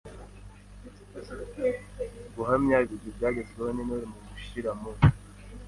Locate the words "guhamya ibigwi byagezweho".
2.33-3.69